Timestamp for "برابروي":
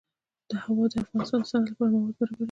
2.17-2.39